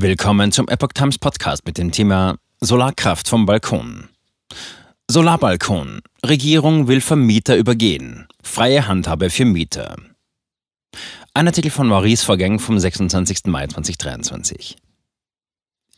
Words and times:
Willkommen 0.00 0.52
zum 0.52 0.68
Epoch 0.68 0.92
Times 0.94 1.18
Podcast 1.18 1.66
mit 1.66 1.76
dem 1.76 1.90
Thema 1.90 2.36
Solarkraft 2.60 3.26
vom 3.26 3.46
Balkon. 3.46 4.08
Solarbalkon. 5.10 6.02
Regierung 6.24 6.86
will 6.86 7.00
Vermieter 7.00 7.56
übergehen. 7.56 8.28
Freie 8.40 8.86
Handhabe 8.86 9.28
für 9.28 9.44
Mieter. 9.44 9.96
Ein 11.34 11.48
Artikel 11.48 11.72
von 11.72 11.88
Maurice 11.88 12.24
Vorgäng 12.24 12.60
vom 12.60 12.78
26. 12.78 13.46
Mai 13.46 13.66
2023. 13.66 14.76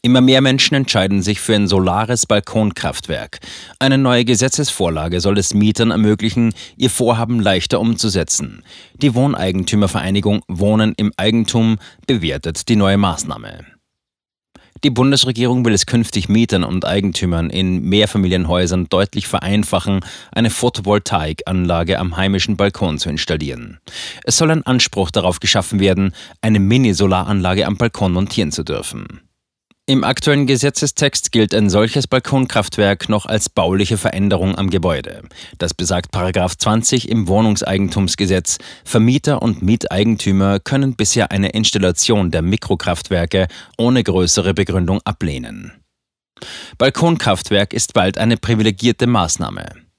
Immer 0.00 0.22
mehr 0.22 0.40
Menschen 0.40 0.76
entscheiden 0.76 1.20
sich 1.20 1.38
für 1.38 1.54
ein 1.54 1.68
solares 1.68 2.24
Balkonkraftwerk. 2.24 3.40
Eine 3.78 3.98
neue 3.98 4.24
Gesetzesvorlage 4.24 5.20
soll 5.20 5.36
es 5.36 5.52
Mietern 5.52 5.90
ermöglichen, 5.90 6.54
ihr 6.78 6.88
Vorhaben 6.88 7.38
leichter 7.38 7.78
umzusetzen. 7.78 8.64
Die 8.94 9.14
Wohneigentümervereinigung 9.14 10.40
Wohnen 10.48 10.94
im 10.96 11.12
Eigentum 11.18 11.76
bewertet 12.06 12.70
die 12.70 12.76
neue 12.76 12.96
Maßnahme. 12.96 13.79
Die 14.82 14.90
Bundesregierung 14.90 15.62
will 15.66 15.74
es 15.74 15.84
künftig 15.84 16.30
Mietern 16.30 16.64
und 16.64 16.86
Eigentümern 16.86 17.50
in 17.50 17.82
Mehrfamilienhäusern 17.82 18.86
deutlich 18.88 19.28
vereinfachen, 19.28 20.00
eine 20.32 20.48
Photovoltaikanlage 20.48 21.98
am 21.98 22.16
heimischen 22.16 22.56
Balkon 22.56 22.96
zu 22.96 23.10
installieren. 23.10 23.78
Es 24.24 24.38
soll 24.38 24.50
ein 24.50 24.64
Anspruch 24.64 25.10
darauf 25.10 25.38
geschaffen 25.38 25.80
werden, 25.80 26.14
eine 26.40 26.60
Mini-Solaranlage 26.60 27.66
am 27.66 27.76
Balkon 27.76 28.12
montieren 28.12 28.52
zu 28.52 28.62
dürfen. 28.62 29.20
Im 29.86 30.04
aktuellen 30.04 30.46
Gesetzestext 30.46 31.32
gilt 31.32 31.52
ein 31.52 31.68
solches 31.68 32.06
Balkonkraftwerk 32.06 33.08
noch 33.08 33.26
als 33.26 33.48
bauliche 33.48 33.98
Veränderung 33.98 34.56
am 34.56 34.70
Gebäude. 34.70 35.22
Das 35.58 35.74
besagt 35.74 36.14
20 36.14 37.08
im 37.08 37.26
Wohnungseigentumsgesetz. 37.26 38.58
Vermieter 38.84 39.42
und 39.42 39.62
Mieteigentümer 39.62 40.60
können 40.60 40.94
bisher 40.94 41.32
eine 41.32 41.48
Installation 41.48 42.30
der 42.30 42.42
Mikrokraftwerke 42.42 43.48
ohne 43.78 44.04
größere 44.04 44.54
Begründung 44.54 45.00
ablehnen. 45.04 45.72
Balkonkraftwerk 46.78 47.72
ist 47.72 47.92
bald 47.92 48.16
eine 48.16 48.36
privilegierte 48.36 49.08
Maßnahme. 49.08 49.89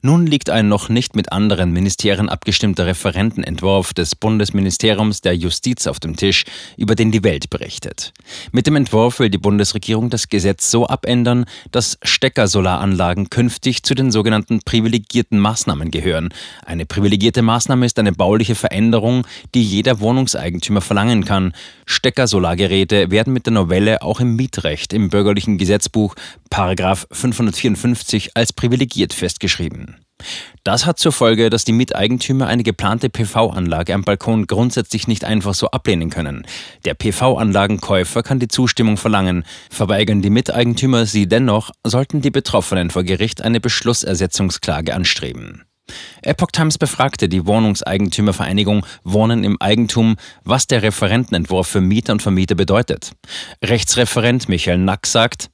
Nun 0.00 0.28
liegt 0.28 0.48
ein 0.48 0.68
noch 0.68 0.88
nicht 0.88 1.16
mit 1.16 1.32
anderen 1.32 1.72
Ministerien 1.72 2.28
abgestimmter 2.28 2.86
Referentenentwurf 2.86 3.92
des 3.92 4.14
Bundesministeriums 4.14 5.22
der 5.22 5.34
Justiz 5.34 5.88
auf 5.88 5.98
dem 5.98 6.14
Tisch, 6.14 6.44
über 6.76 6.94
den 6.94 7.10
die 7.10 7.24
Welt 7.24 7.50
berichtet. 7.50 8.12
Mit 8.52 8.68
dem 8.68 8.76
Entwurf 8.76 9.18
will 9.18 9.28
die 9.28 9.38
Bundesregierung 9.38 10.08
das 10.08 10.28
Gesetz 10.28 10.70
so 10.70 10.86
abändern, 10.86 11.46
dass 11.72 11.98
Steckersolaranlagen 12.04 13.28
künftig 13.28 13.82
zu 13.82 13.96
den 13.96 14.12
sogenannten 14.12 14.60
privilegierten 14.60 15.40
Maßnahmen 15.40 15.90
gehören. 15.90 16.28
Eine 16.64 16.86
privilegierte 16.86 17.42
Maßnahme 17.42 17.84
ist 17.84 17.98
eine 17.98 18.12
bauliche 18.12 18.54
Veränderung, 18.54 19.26
die 19.56 19.64
jeder 19.64 19.98
Wohnungseigentümer 19.98 20.80
verlangen 20.80 21.24
kann. 21.24 21.54
Steckersolargeräte 21.86 23.10
werden 23.10 23.32
mit 23.32 23.46
der 23.46 23.52
Novelle 23.52 24.00
auch 24.02 24.20
im 24.20 24.36
Mietrecht 24.36 24.92
im 24.92 25.10
bürgerlichen 25.10 25.58
Gesetzbuch 25.58 26.14
Paragraph 26.50 27.08
554 27.10 28.36
als 28.36 28.52
privilegiert 28.52 29.12
festgeschrieben. 29.12 29.97
Das 30.64 30.84
hat 30.84 30.98
zur 30.98 31.12
Folge, 31.12 31.50
dass 31.50 31.64
die 31.64 31.72
Miteigentümer 31.72 32.46
eine 32.46 32.62
geplante 32.62 33.08
PV-Anlage 33.08 33.94
am 33.94 34.02
Balkon 34.02 34.46
grundsätzlich 34.46 35.08
nicht 35.08 35.24
einfach 35.24 35.54
so 35.54 35.70
ablehnen 35.70 36.10
können. 36.10 36.46
Der 36.84 36.94
PV-Anlagenkäufer 36.94 38.22
kann 38.22 38.38
die 38.38 38.48
Zustimmung 38.48 38.96
verlangen. 38.96 39.44
Verweigern 39.70 40.20
die 40.20 40.30
Miteigentümer 40.30 41.06
sie 41.06 41.26
dennoch, 41.26 41.70
sollten 41.84 42.20
die 42.20 42.30
Betroffenen 42.30 42.90
vor 42.90 43.04
Gericht 43.04 43.42
eine 43.42 43.60
Beschlussersetzungsklage 43.60 44.94
anstreben. 44.94 45.64
Epoch 46.22 46.50
Times 46.52 46.76
befragte 46.76 47.28
die 47.28 47.46
Wohnungseigentümervereinigung 47.46 48.84
Wohnen 49.04 49.44
im 49.44 49.56
Eigentum, 49.60 50.16
was 50.44 50.66
der 50.66 50.82
Referentenentwurf 50.82 51.66
für 51.66 51.80
Mieter 51.80 52.12
und 52.12 52.22
Vermieter 52.22 52.54
bedeutet. 52.54 53.12
Rechtsreferent 53.64 54.48
Michael 54.48 54.78
Nack 54.78 55.06
sagt, 55.06 55.48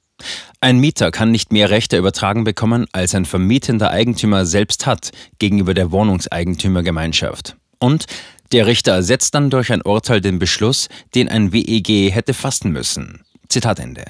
ein 0.61 0.79
Mieter 0.79 1.11
kann 1.11 1.31
nicht 1.31 1.51
mehr 1.51 1.69
Rechte 1.69 1.97
übertragen 1.97 2.43
bekommen, 2.43 2.87
als 2.91 3.13
ein 3.13 3.25
vermietender 3.25 3.91
Eigentümer 3.91 4.45
selbst 4.45 4.85
hat 4.85 5.11
gegenüber 5.37 5.73
der 5.73 5.91
Wohnungseigentümergemeinschaft. 5.91 7.55
Und 7.77 8.05
der 8.51 8.65
Richter 8.65 8.93
ersetzt 8.93 9.35
dann 9.35 9.49
durch 9.49 9.71
ein 9.71 9.81
Urteil 9.81 10.21
den 10.21 10.39
Beschluss, 10.39 10.87
den 11.13 11.29
ein 11.29 11.51
WEG 11.51 12.11
hätte 12.11 12.33
fassen 12.33 12.71
müssen. 12.71 13.21
Zitat 13.49 13.79
Ende. 13.79 14.05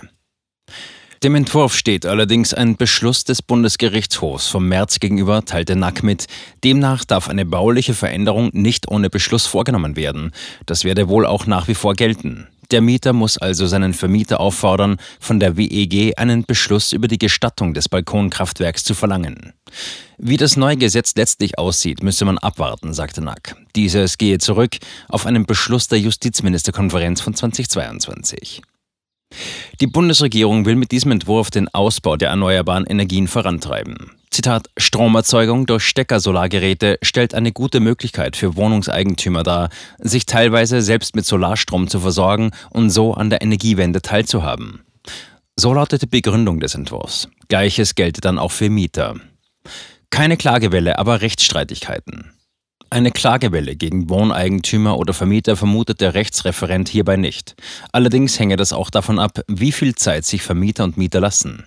Dem 1.24 1.34
Entwurf 1.36 1.76
steht 1.76 2.06
allerdings 2.06 2.54
ein 2.54 2.76
Beschluss 2.76 3.24
des 3.24 3.42
Bundesgerichtshofs 3.42 4.48
vom 4.48 4.68
März 4.68 5.00
gegenüber, 5.00 5.44
teilte 5.44 5.76
Nack 5.76 6.04
mit. 6.04 6.28
Demnach 6.64 7.04
darf 7.04 7.30
eine 7.30 7.46
bauliche 7.46 7.94
Veränderung 7.94 8.52
nicht 8.54 8.92
ohne 8.92 9.10
Beschluss 9.10 9.48
vorgenommen 9.48 9.96
werden. 9.96 10.32
Das 10.66 10.84
werde 10.84 11.08
wohl 11.08 11.26
auch 11.26 11.48
nach 11.48 11.68
wie 11.68 11.74
vor 11.74 11.96
gelten. 11.96 12.48
Der 12.72 12.82
Mieter 12.82 13.14
muss 13.14 13.38
also 13.38 13.68
seinen 13.68 13.94
Vermieter 13.94 14.40
auffordern, 14.40 14.98
von 15.20 15.40
der 15.40 15.58
WEG 15.58 16.14
einen 16.18 16.46
Beschluss 16.46 16.92
über 16.92 17.08
die 17.08 17.18
Gestattung 17.18 17.74
des 17.74 17.90
Balkonkraftwerks 17.90 18.84
zu 18.84 18.94
verlangen. 18.94 19.54
Wie 20.18 20.38
das 20.38 20.58
neue 20.58 20.78
Gesetz 20.78 21.14
letztlich 21.16 21.58
aussieht, 21.60 22.02
müsse 22.02 22.26
man 22.26 22.38
abwarten, 22.38 22.94
sagte 22.94 23.22
Nack. 23.22 23.56
Dieses 23.76 24.18
gehe 24.18 24.38
zurück 24.38 24.78
auf 25.10 25.26
einen 25.26 25.46
Beschluss 25.46 25.88
der 25.88 26.00
Justizministerkonferenz 26.00 27.22
von 27.22 27.34
2022. 27.34 28.62
Die 29.82 29.88
Bundesregierung 29.88 30.66
will 30.66 30.76
mit 30.76 30.92
diesem 30.92 31.12
Entwurf 31.12 31.52
den 31.52 31.68
Ausbau 31.74 32.16
der 32.16 32.30
erneuerbaren 32.30 32.86
Energien 32.86 33.28
vorantreiben. 33.28 34.12
Zitat, 34.36 34.70
Stromerzeugung 34.76 35.66
durch 35.66 35.86
Steckersolargeräte 35.86 37.00
stellt 37.02 37.34
eine 37.34 37.54
gute 37.54 37.80
Möglichkeit 37.80 38.36
für 38.36 38.58
Wohnungseigentümer 38.58 39.44
dar, 39.44 39.70
sich 39.98 40.26
teilweise 40.26 40.82
selbst 40.82 41.16
mit 41.16 41.26
Solarstrom 41.26 41.88
zu 41.88 42.02
versorgen 42.02 42.52
und 42.70 42.90
so 42.90 43.14
an 43.14 43.30
der 43.30 43.42
Energiewende 43.42 44.02
teilzuhaben. 44.02 44.84
So 45.56 45.74
lautet 45.74 46.02
die 46.02 46.08
Begründung 46.08 46.60
des 46.60 46.76
Entwurfs. 46.76 47.30
Gleiches 47.48 47.96
gelte 47.96 48.20
dann 48.20 48.38
auch 48.38 48.52
für 48.52 48.70
Mieter. 48.70 49.16
Keine 50.10 50.36
Klagewelle, 50.36 51.00
aber 51.00 51.22
Rechtsstreitigkeiten. 51.22 52.34
Eine 52.90 53.12
Klagewelle 53.12 53.78
gegen 53.78 54.10
Wohneigentümer 54.10 54.98
oder 54.98 55.14
Vermieter 55.14 55.56
vermutet 55.56 56.02
der 56.02 56.14
Rechtsreferent 56.14 56.90
hierbei 56.90 57.16
nicht. 57.16 57.56
Allerdings 57.94 58.38
hänge 58.38 58.58
das 58.58 58.74
auch 58.74 58.90
davon 58.90 59.18
ab, 59.18 59.40
wie 59.48 59.72
viel 59.72 59.96
Zeit 59.96 60.26
sich 60.26 60.42
Vermieter 60.42 60.84
und 60.84 60.98
Mieter 60.98 61.22
lassen. 61.22 61.64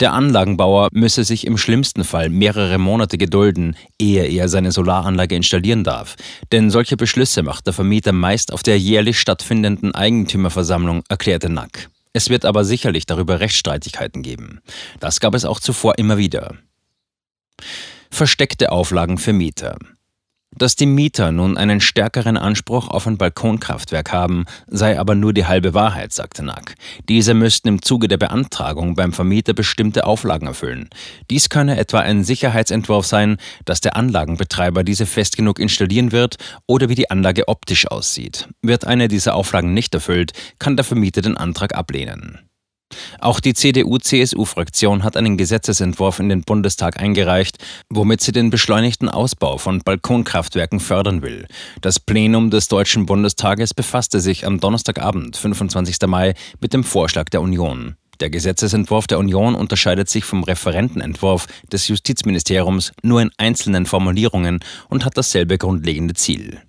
Der 0.00 0.12
Anlagenbauer 0.12 0.88
müsse 0.92 1.24
sich 1.24 1.46
im 1.46 1.56
schlimmsten 1.56 2.04
Fall 2.04 2.28
mehrere 2.28 2.78
Monate 2.78 3.18
gedulden, 3.18 3.76
ehe 3.98 4.24
er 4.26 4.48
seine 4.48 4.72
Solaranlage 4.72 5.36
installieren 5.36 5.84
darf. 5.84 6.16
Denn 6.52 6.70
solche 6.70 6.96
Beschlüsse 6.96 7.42
macht 7.42 7.66
der 7.66 7.74
Vermieter 7.74 8.12
meist 8.12 8.52
auf 8.52 8.62
der 8.62 8.78
jährlich 8.78 9.18
stattfindenden 9.18 9.94
Eigentümerversammlung, 9.94 11.02
erklärte 11.08 11.48
Nack. 11.48 11.88
Es 12.12 12.30
wird 12.30 12.44
aber 12.44 12.64
sicherlich 12.64 13.06
darüber 13.06 13.40
Rechtsstreitigkeiten 13.40 14.22
geben. 14.22 14.60
Das 15.00 15.18
gab 15.20 15.34
es 15.34 15.44
auch 15.44 15.58
zuvor 15.58 15.98
immer 15.98 16.16
wieder. 16.16 16.54
Versteckte 18.10 18.70
Auflagen 18.70 19.18
für 19.18 19.32
Mieter. 19.32 19.76
Dass 20.56 20.76
die 20.76 20.86
Mieter 20.86 21.32
nun 21.32 21.56
einen 21.56 21.80
stärkeren 21.80 22.36
Anspruch 22.36 22.88
auf 22.88 23.06
ein 23.06 23.18
Balkonkraftwerk 23.18 24.12
haben, 24.12 24.44
sei 24.66 24.98
aber 24.98 25.14
nur 25.14 25.32
die 25.32 25.46
halbe 25.46 25.74
Wahrheit, 25.74 26.12
sagte 26.12 26.44
Nack. 26.44 26.74
Diese 27.08 27.34
müssten 27.34 27.68
im 27.68 27.82
Zuge 27.82 28.06
der 28.06 28.18
Beantragung 28.18 28.94
beim 28.94 29.12
Vermieter 29.12 29.52
bestimmte 29.52 30.06
Auflagen 30.06 30.46
erfüllen. 30.46 30.90
Dies 31.30 31.48
könne 31.48 31.76
etwa 31.76 32.00
ein 32.00 32.22
Sicherheitsentwurf 32.22 33.06
sein, 33.06 33.38
dass 33.64 33.80
der 33.80 33.96
Anlagenbetreiber 33.96 34.84
diese 34.84 35.06
fest 35.06 35.36
genug 35.36 35.58
installieren 35.58 36.12
wird 36.12 36.36
oder 36.66 36.88
wie 36.88 36.94
die 36.94 37.10
Anlage 37.10 37.48
optisch 37.48 37.88
aussieht. 37.88 38.48
Wird 38.62 38.86
eine 38.86 39.08
dieser 39.08 39.34
Auflagen 39.34 39.74
nicht 39.74 39.94
erfüllt, 39.94 40.32
kann 40.58 40.76
der 40.76 40.84
Vermieter 40.84 41.20
den 41.20 41.36
Antrag 41.36 41.74
ablehnen. 41.74 42.38
Auch 43.18 43.40
die 43.40 43.54
CDU-CSU-Fraktion 43.54 45.02
hat 45.02 45.16
einen 45.16 45.36
Gesetzesentwurf 45.36 46.18
in 46.18 46.28
den 46.28 46.42
Bundestag 46.42 47.00
eingereicht, 47.00 47.58
womit 47.88 48.20
sie 48.20 48.32
den 48.32 48.50
beschleunigten 48.50 49.08
Ausbau 49.08 49.58
von 49.58 49.80
Balkonkraftwerken 49.80 50.80
fördern 50.80 51.22
will. 51.22 51.46
Das 51.80 52.00
Plenum 52.00 52.50
des 52.50 52.68
Deutschen 52.68 53.06
Bundestages 53.06 53.74
befasste 53.74 54.20
sich 54.20 54.46
am 54.46 54.60
Donnerstagabend, 54.60 55.36
25. 55.36 55.96
Mai, 56.06 56.34
mit 56.60 56.72
dem 56.72 56.84
Vorschlag 56.84 57.28
der 57.30 57.42
Union. 57.42 57.96
Der 58.20 58.30
Gesetzesentwurf 58.30 59.06
der 59.06 59.18
Union 59.18 59.54
unterscheidet 59.54 60.08
sich 60.08 60.24
vom 60.24 60.44
Referentenentwurf 60.44 61.46
des 61.72 61.88
Justizministeriums 61.88 62.92
nur 63.02 63.20
in 63.20 63.30
einzelnen 63.38 63.86
Formulierungen 63.86 64.60
und 64.88 65.04
hat 65.04 65.16
dasselbe 65.16 65.58
grundlegende 65.58 66.14
Ziel. 66.14 66.60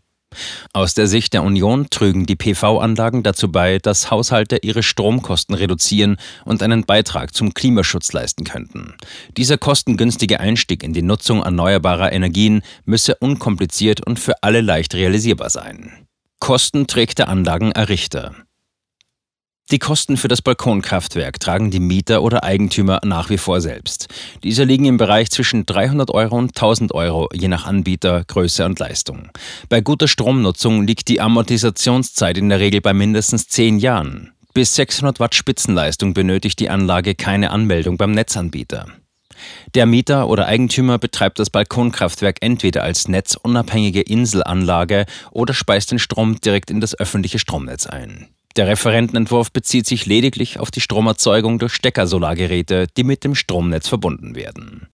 Aus 0.74 0.94
der 0.94 1.08
Sicht 1.08 1.34
der 1.34 1.44
Union 1.44 1.88
trügen 1.90 2.26
die 2.26 2.36
PV-Anlagen 2.36 3.24
dazu 3.24 3.52
bei, 3.52 3.80
dass 3.80 4.12
Haushalte 4.12 4.58
ihre 4.58 4.84
Stromkosten 4.84 5.56
reduzieren 5.56 6.18
und 6.46 6.64
einen 6.64 6.86
Beitrag 6.86 7.34
zum 7.34 7.54
Klimaschutz 7.54 8.14
leisten 8.14 8.44
könnten. 8.44 8.96
Dieser 9.38 9.58
kostengünstige 9.58 10.40
Einstieg 10.40 10.84
in 10.84 10.94
die 10.94 11.02
Nutzung 11.02 11.44
erneuerbarer 11.44 12.12
Energien 12.12 12.62
müsse 12.86 13.16
unkompliziert 13.16 14.06
und 14.06 14.20
für 14.20 14.44
alle 14.44 14.62
leicht 14.62 14.94
realisierbar 14.96 15.50
sein. 15.50 16.08
Kosten 16.40 16.88
trägt 16.88 17.20
der 17.20 17.30
Anlagenerrichter. 17.30 18.36
Die 19.72 19.80
Kosten 19.80 20.16
für 20.16 20.28
das 20.28 20.44
Balkonkraftwerk 20.44 21.40
tragen 21.40 21.72
die 21.72 21.80
Mieter 21.80 22.22
oder 22.22 22.44
Eigentümer 22.44 23.00
nach 23.04 23.32
wie 23.32 23.40
vor 23.40 23.62
selbst. 23.62 24.08
Diese 24.44 24.64
liegen 24.64 24.86
im 24.86 24.98
Bereich 24.98 25.32
zwischen 25.32 25.66
300 25.66 26.12
Euro 26.12 26.38
und 26.38 26.50
1000 26.50 26.94
Euro, 26.94 27.30
je 27.34 27.48
nach 27.48 27.66
Anbieter, 27.66 28.24
Größe 28.26 28.64
und 28.64 28.78
Leistung. 28.78 29.30
Bei 29.68 29.82
guter 29.82 30.08
Stromnutzung 30.08 30.86
liegt 30.86 31.08
die 31.08 31.20
Amortisationszeit 31.20 32.38
in 32.38 32.50
der 32.50 32.60
Regel 32.60 32.82
bei 32.82 32.94
mindestens 32.94 33.48
10 33.48 33.80
Jahren. 33.80 34.34
Bis 34.54 34.76
600 34.76 35.20
Watt 35.20 35.34
Spitzenleistung 35.34 36.14
benötigt 36.14 36.60
die 36.60 36.70
Anlage 36.70 37.16
keine 37.16 37.50
Anmeldung 37.50 37.98
beim 37.98 38.12
Netzanbieter. 38.12 38.86
Der 39.74 39.88
Mieter 39.88 40.28
oder 40.28 40.46
Eigentümer 40.46 41.00
betreibt 41.00 41.40
das 41.40 41.50
Balkonkraftwerk 41.50 42.38
entweder 42.42 42.84
als 42.84 43.08
netzunabhängige 43.08 44.02
Inselanlage 44.02 45.08
oder 45.32 45.56
speist 45.56 45.92
den 45.92 46.00
Strom 46.00 46.40
direkt 46.40 46.70
in 46.70 46.82
das 46.82 46.98
öffentliche 46.98 47.40
Stromnetz 47.40 47.88
ein. 47.88 48.28
Der 48.56 48.68
Referentenentwurf 48.68 49.52
bezieht 49.52 49.86
sich 49.86 50.06
lediglich 50.06 50.60
auf 50.60 50.72
die 50.72 50.82
Stromerzeugung 50.82 51.60
durch 51.60 51.74
Steckersolargeräte, 51.74 52.88
die 52.96 53.04
mit 53.04 53.24
dem 53.24 53.36
Stromnetz 53.36 53.88
verbunden 53.90 54.36
werden 54.36 54.82